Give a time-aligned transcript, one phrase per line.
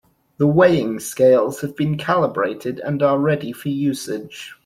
[0.37, 4.55] The weighing scales have been calibrated and are ready for usage.